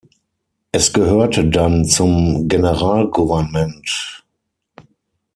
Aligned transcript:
Es 0.71 0.93
gehörte 0.93 1.45
dann 1.47 1.85
zum 1.85 2.47
Generalgouvernement. 2.47 4.23